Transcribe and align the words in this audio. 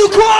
You 0.00 0.08
quoi 0.08 0.39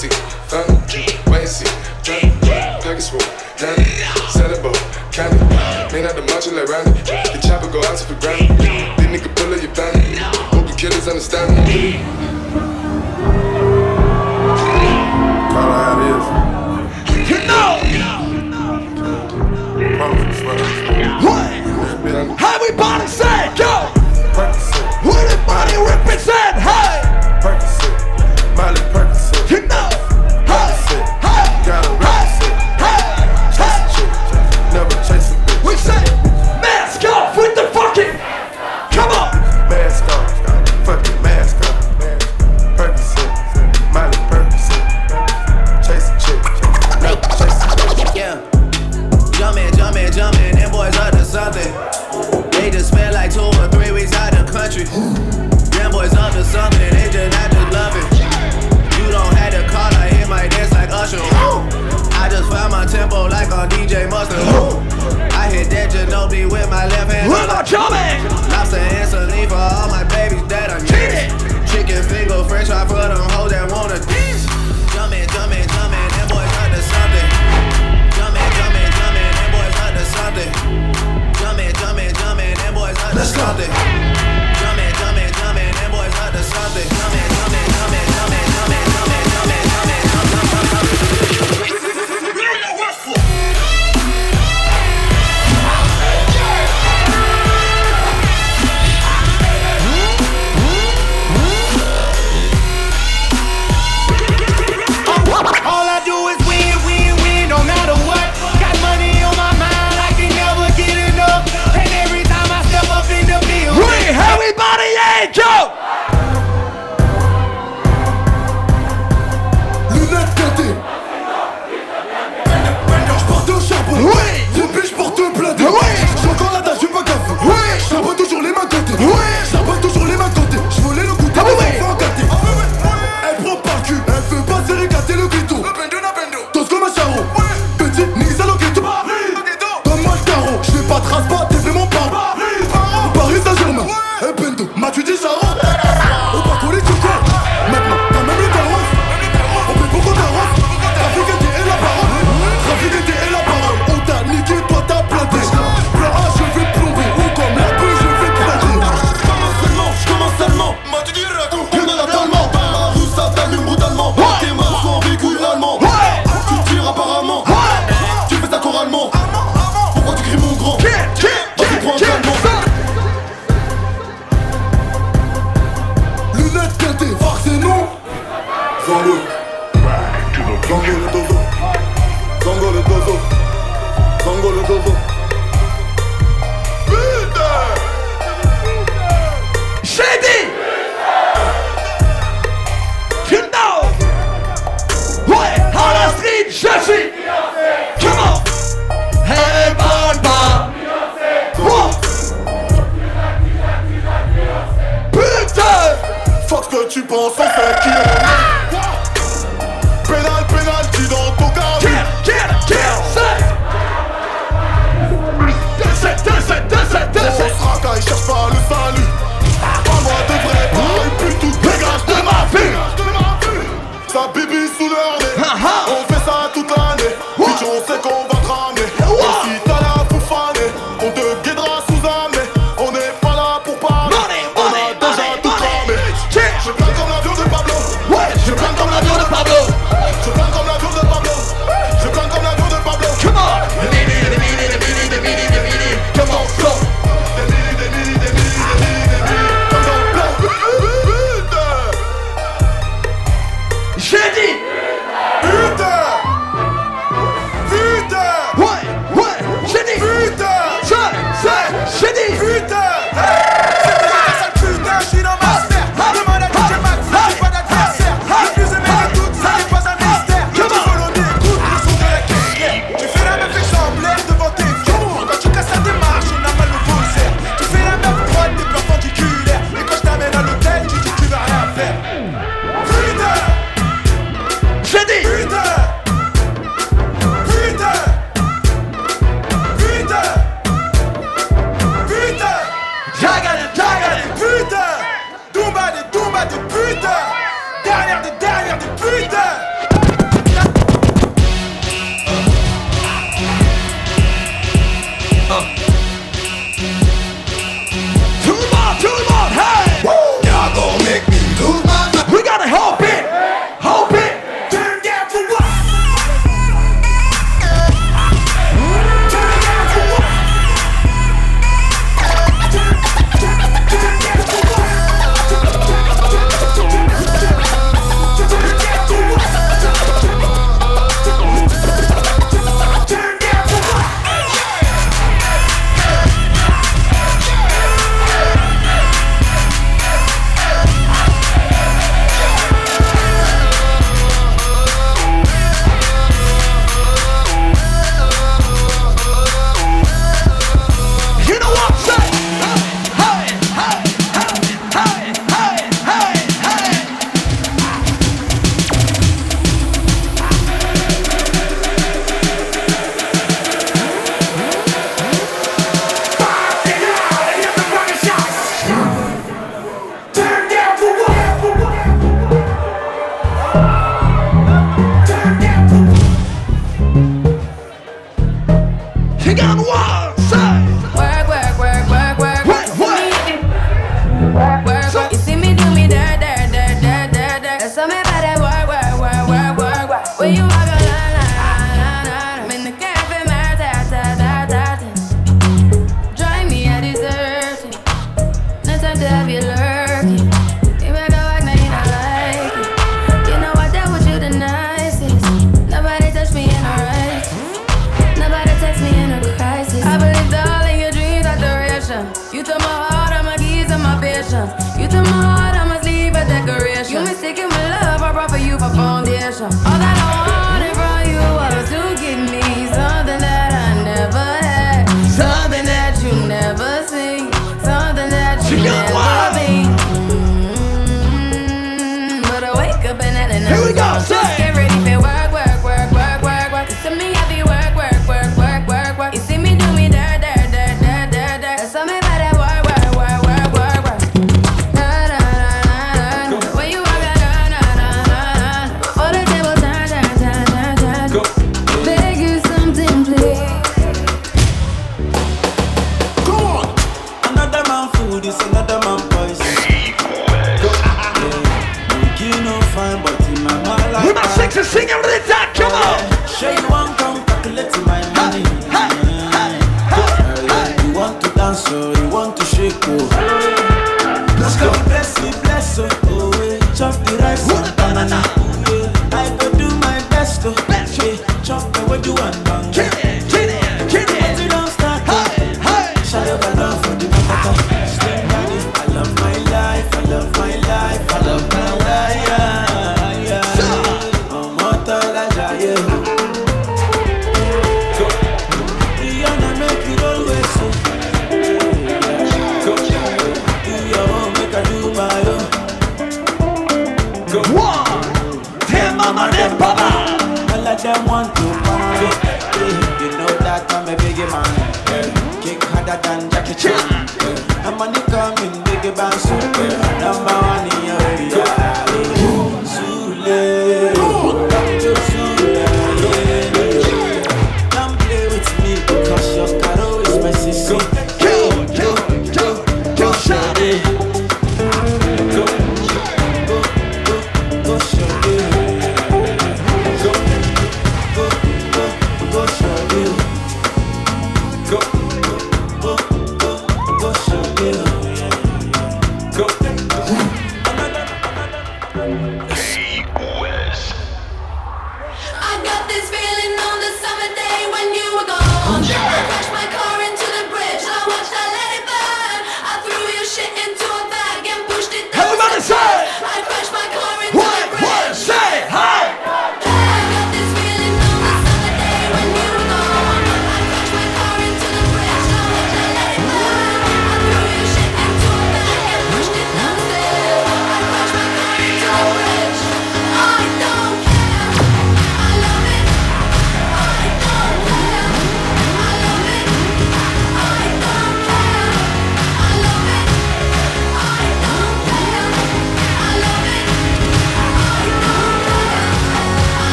See. 0.00 0.39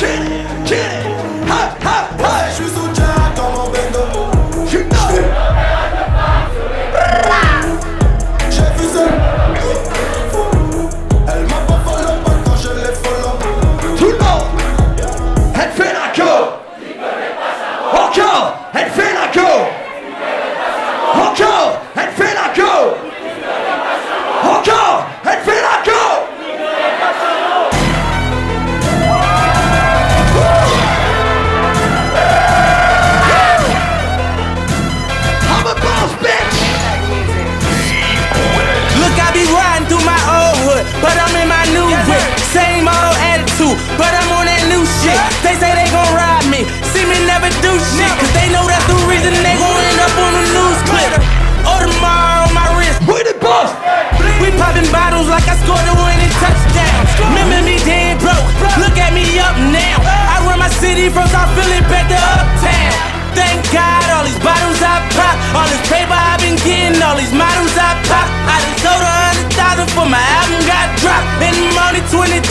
Get 0.00 0.30
it, 0.30 0.66
it. 0.68 1.07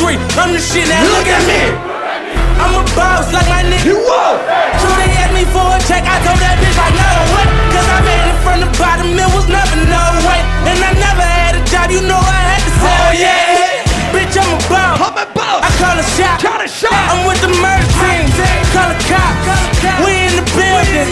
street. 0.08 0.20
I'm 0.40 0.56
the 0.56 0.62
shit 0.64 0.88
now. 0.88 1.04
Look, 1.04 1.20
look 1.20 1.28
at 1.28 1.44
me. 1.44 1.62
I'm 2.58 2.74
a 2.80 2.84
boss 2.96 3.28
like 3.36 3.48
my 3.52 3.62
nigga. 3.68 3.92
You 3.92 4.00
what? 4.00 4.40
So 4.80 4.88
they 4.96 5.12
asked 5.20 5.36
me 5.36 5.44
for 5.52 5.68
a 5.68 5.80
check. 5.84 6.04
I 6.08 6.18
told 6.24 6.40
that 6.40 6.56
bitch 6.64 6.78
like 6.80 6.96
no 6.96 7.12
way. 7.36 7.46
Cause 7.76 7.88
I 7.88 8.00
made 8.08 8.28
it 8.32 8.40
from 8.42 8.58
the 8.64 8.70
bottom. 8.80 9.08
It 9.14 9.30
was 9.36 9.46
never 9.52 9.78
no 9.84 10.04
way. 10.24 10.40
And 10.72 10.80
I 10.80 10.92
never 10.96 11.26
had 11.28 11.60
a 11.60 11.64
job. 11.68 11.92
You 11.92 12.02
know 12.08 12.18
I 12.18 12.40
had 12.56 12.62
to 12.64 12.72
oh, 12.72 12.82
sell. 12.82 13.04
oh, 13.04 13.12
yeah. 13.14 13.84
yeah. 13.84 14.16
Bitch, 14.16 14.36
I'm 14.40 14.48
a 14.48 14.60
boss. 14.72 14.96
I'm 15.04 15.18
a 15.20 15.28
boss. 15.36 15.60
I 15.62 15.70
call 15.78 15.96
a 16.00 16.06
shot. 16.16 16.38
Call 16.40 16.62
a 16.64 16.70
shot. 16.70 17.04
I'm 17.12 17.28
with 17.28 17.40
the 17.44 17.52
murder 17.60 17.88
team. 18.00 18.26
Call 18.74 18.90
a 18.90 18.98
cop. 19.12 19.34
Call 19.46 19.60
a 19.60 19.72
cop. 19.84 19.98
We 20.08 20.12
in 20.16 20.34
the 20.40 20.46
building. 20.56 21.10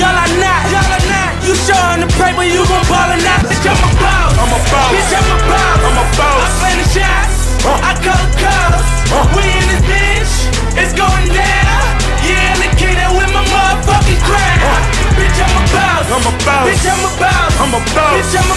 Y'all 0.00 0.16
are 0.16 0.34
not. 0.40 0.60
Y'all 0.72 0.90
are 0.90 1.06
not. 1.12 1.30
You 1.44 1.54
showing 1.54 2.02
the 2.02 2.10
paper. 2.18 2.42
You 2.42 2.64
gon' 2.66 2.84
ballin' 2.88 3.22
out. 3.30 3.46
Bitch, 3.46 3.68
I'm 3.68 3.78
a 3.78 3.90
boss. 4.00 4.32
I'm 4.34 4.50
a 4.50 4.60
boss. 4.72 4.90
Bitch, 4.90 5.12
I'm 5.12 5.28
a 5.28 5.38
boss. 5.44 5.78
I'm 5.86 5.98
a 6.02 6.06
boss. 6.18 6.40
I 6.40 6.48
plan 6.58 6.76
the 6.82 6.88
shots. 6.88 7.39
I 7.68 7.92
call 8.00 8.16
the 8.16 8.30
cops. 8.40 8.88
We 9.36 9.44
in 9.44 9.66
this 9.68 9.84
bitch. 9.84 10.32
It's 10.80 10.94
going 10.96 11.28
down. 11.28 11.84
Yeah, 12.24 12.56
the 12.56 12.68
kid 12.80 12.96
with 13.12 13.30
my 13.36 13.44
motherfucking 13.44 14.20
crown. 14.24 14.80
Bitch, 15.12 15.36
I'm 15.36 15.52
a. 15.52 15.70
I'm 16.10 16.24
about. 16.24 16.64
Bitch, 16.64 16.88
I'm 16.88 17.04
about. 17.04 17.60
I'm. 17.60 17.74
Bitch, 17.76 18.32
I'm. 18.32 18.48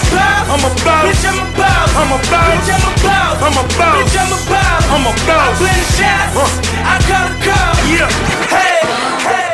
I'm. 0.48 0.64
Bitch, 1.04 1.24
I'm. 1.28 1.36
I'm. 2.00 2.16
Bitch, 2.16 2.72
I'm. 2.72 2.84
I'm. 3.44 3.56
Bitch, 3.68 4.16
I'm. 4.16 4.64
I'm 4.94 5.04
play 5.60 5.74
the 5.74 5.86
shots. 5.92 6.58
I 6.80 6.96
call 7.04 7.28
the 7.28 7.36
cops. 7.44 7.84
Yeah. 7.92 8.08
Hey. 8.48 8.80
Hey. 9.28 9.53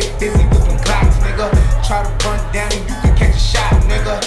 get 0.00 0.18
busy 0.18 0.44
with 0.50 0.64
them 0.66 0.78
clocks, 0.82 1.16
nigga. 1.22 1.46
Try 1.86 2.02
to 2.02 2.10
run 2.26 2.40
down 2.50 2.70
and 2.74 2.82
you 2.82 2.96
can 3.02 3.14
catch 3.14 3.36
a 3.36 3.38
shot, 3.38 3.70
nigga. 3.86 4.18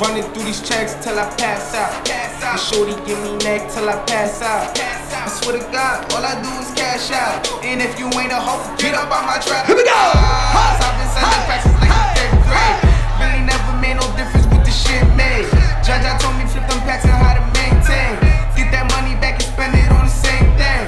Running 0.00 0.26
through 0.32 0.44
these 0.44 0.60
checks 0.60 0.94
till 1.02 1.18
I 1.18 1.24
pass 1.40 1.74
out. 1.74 2.04
Pass 2.04 2.42
out. 2.44 2.60
Shorty 2.60 2.92
give 3.06 3.18
me 3.24 3.32
neck 3.40 3.72
till 3.72 3.88
I 3.88 3.96
pass 4.04 4.42
out. 4.42 4.76
pass 4.76 5.12
out. 5.16 5.26
I 5.26 5.28
swear 5.32 5.58
to 5.58 5.64
God, 5.72 6.12
all 6.12 6.22
I 6.22 6.36
do 6.44 6.50
is 6.60 6.70
cash 6.76 7.10
out. 7.10 7.40
And 7.64 7.80
if 7.80 7.98
you 7.98 8.06
ain't 8.20 8.32
a 8.32 8.40
hoe, 8.40 8.60
get 8.76 8.94
up 8.94 9.08
on 9.08 9.24
my 9.24 9.38
trap. 9.40 9.66
Here 9.66 9.76
we 9.76 9.84
go. 9.84 9.96
Hi. 9.96 10.76
I've 10.76 10.96
been 11.00 11.10
selling 11.16 11.44
packs 11.48 11.64
since 11.64 11.80
like 11.80 11.90
the 11.90 12.28
third 12.28 12.36
grade. 12.46 12.78
Really 13.18 13.42
never 13.48 13.72
made 13.80 13.96
no 13.96 14.06
difference 14.14 14.46
with 14.52 14.62
the 14.62 14.74
shit 14.74 15.02
made. 15.16 15.48
Judge, 15.82 16.04
I 16.04 16.14
told 16.20 16.36
me 16.36 16.44
flip 16.46 16.68
them 16.68 16.78
packs 16.84 17.08
and 17.08 17.16
how 17.16 17.34
to 17.34 17.42
maintain. 17.56 18.12
Get 18.54 18.70
that 18.76 18.86
money 18.92 19.16
back 19.18 19.40
and 19.40 19.48
spend 19.50 19.72
it 19.74 19.88
on 19.88 20.04
the 20.04 20.14
same 20.14 20.52
thing. 20.60 20.84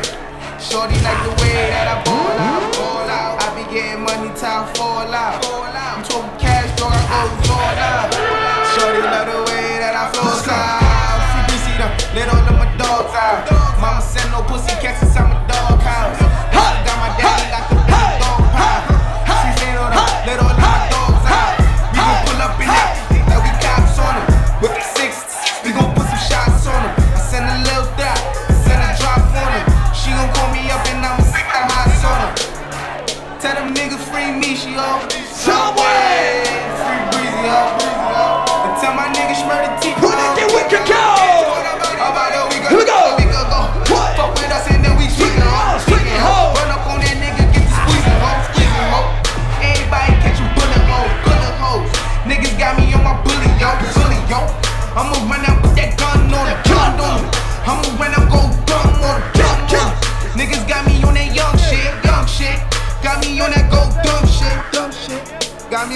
Shorty 0.61 0.95
like 1.03 1.21
the 1.25 1.33
way 1.41 1.73
that 1.73 1.89
I. 1.89 1.97
Bought 2.05 2.10
all 5.01 5.15
out. 5.15 5.50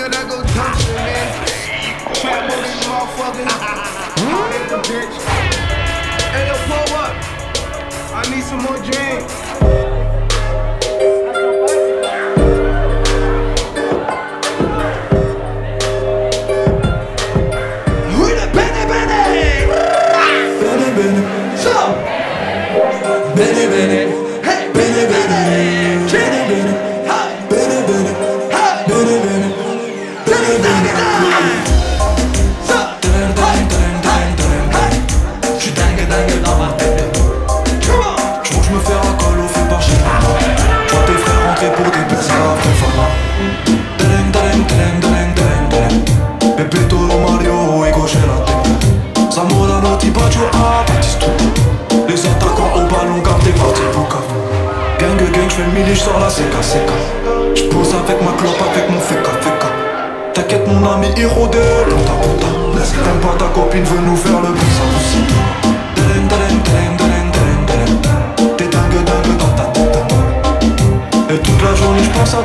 nigga 0.04 0.12
that 0.12 0.28
go 0.28 0.36
dump 0.52 0.76
shit, 0.84 0.96
man. 1.00 1.32
These 2.64 2.84
motherfuckers. 2.84 3.48
Bitch. 4.84 5.16
Hey, 6.34 6.46
yo, 6.48 6.54
pull 6.68 6.96
up. 6.98 7.14
I 8.12 8.22
need 8.30 8.44
some 8.44 8.60
more 8.62 8.76
drinks. 8.84 9.53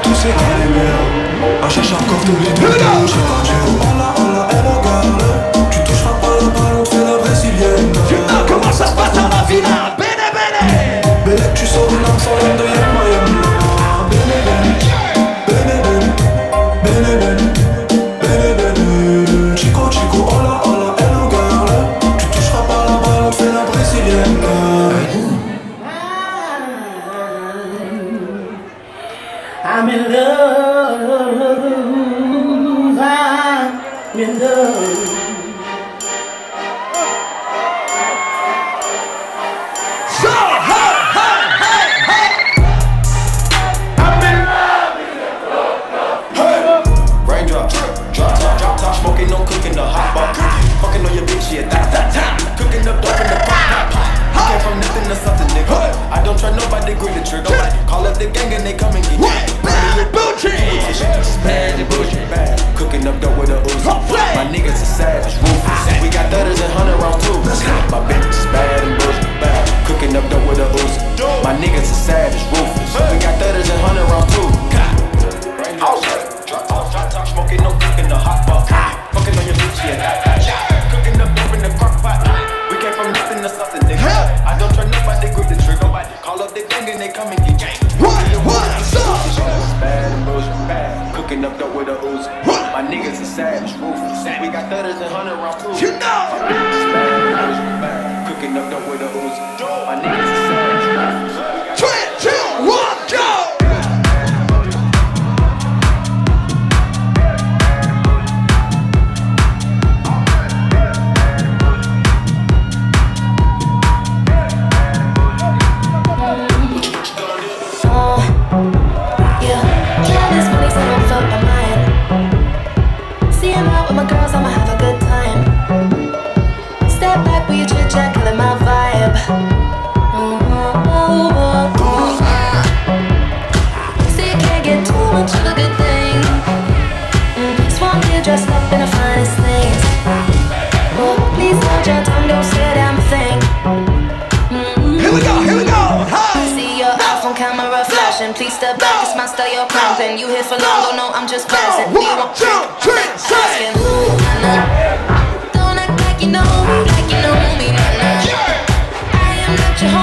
music. 0.09 0.48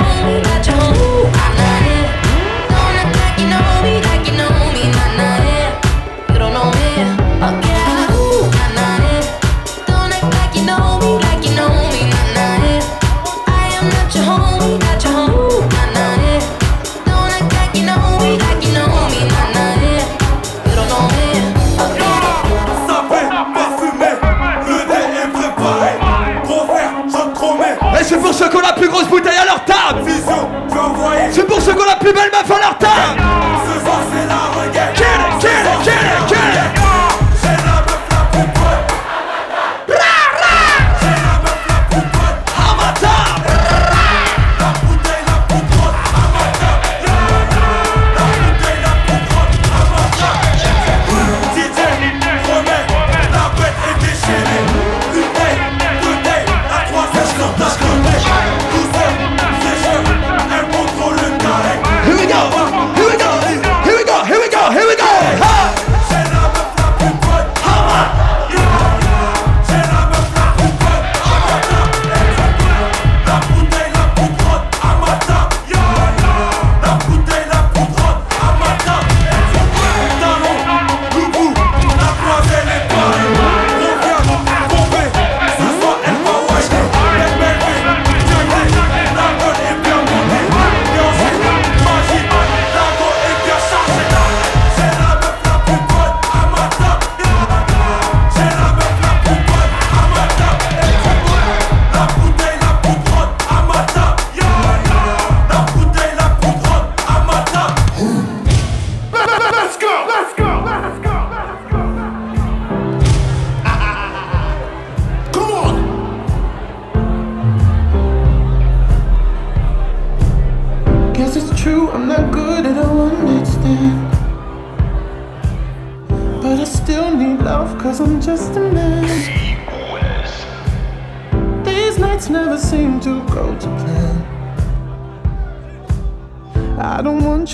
Oh, 0.08 0.35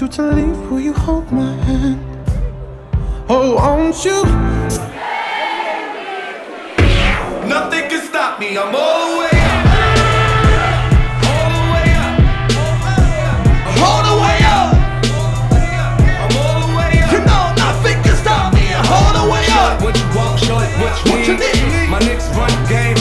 you 0.02 0.08
to 0.08 0.22
leave, 0.32 0.58
will 0.68 0.80
you 0.80 0.92
hold 0.92 1.30
my 1.30 1.54
hand? 1.62 2.00
Oh, 3.28 3.54
won't 3.54 4.04
you? 4.04 4.24
Nothing 7.46 7.88
can 7.88 8.02
stop 8.08 8.40
me, 8.40 8.58
I'm 8.58 8.74
all 8.74 8.98
the 9.06 9.18
way 9.20 9.38
up. 9.50 9.66
All 11.30 11.50
the 11.56 11.62
way 11.72 11.88
up. 12.02 12.14
All 13.86 14.02
the 14.08 14.16
way 14.26 14.38
up. 14.54 14.72
You 17.12 17.18
know 17.30 17.44
nothing 17.64 17.98
can 18.02 18.16
stop 18.16 18.52
me, 18.54 18.74
I'm 18.74 18.86
all 18.96 19.12
the 19.20 19.26
way 19.32 19.46
up. 19.50 19.82
What 19.82 19.94
you 19.96 20.06
want, 20.16 20.40
short, 20.40 20.66
what 20.82 21.28
you 21.28 21.34
need. 21.36 21.88
My 21.88 22.00
next 22.00 22.26
run 22.34 22.50
game, 22.66 22.96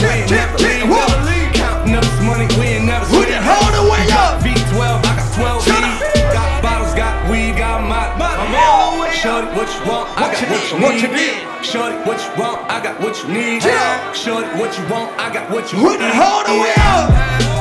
need. 13.28 13.64
Yeah. 13.64 14.12
Short, 14.12 14.44
what 14.56 14.76
you 14.78 14.84
want, 14.88 15.18
I 15.18 15.32
got 15.32 15.50
what 15.50 15.72
you 15.72 15.78
need. 15.78 16.00
Hold 16.00 16.46
the 16.46 16.52
wheel. 16.52 16.74
up. 16.76 17.51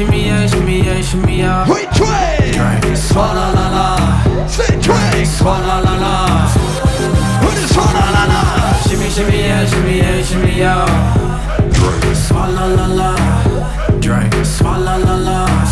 shimmy 0.00 0.24
yeah, 0.24 0.46
shimmy 0.46 0.78
yeah, 0.82 1.00
shimmy 1.02 1.38
yeah. 1.38 1.68
Which? 1.68 1.90
Drink, 1.92 2.96
swalla 2.96 3.52
la 3.56 3.66
la. 3.76 4.46
Say 4.46 4.72
drink, 4.80 5.28
swalla 5.28 5.84
la 5.84 5.94
la. 6.04 6.14
Who 7.42 7.50
the 7.50 7.66
swalla 7.74 8.06
la 8.16 8.24
la? 8.32 8.40
Shimmy 8.88 9.10
shimmy 9.10 9.38
yeah, 9.40 9.66
shimmy 9.66 9.98
yeah, 9.98 10.22
shimmy 10.22 10.52
yeah. 10.56 10.86
Drink, 11.76 12.16
swalla 12.16 12.64
la 12.76 12.86
la. 12.86 13.10
Drink, 14.00 14.32
swalla 14.46 14.96
la 15.04 15.16
la. 15.16 15.69